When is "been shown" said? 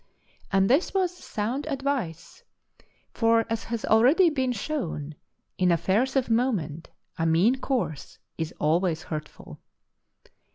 4.31-5.13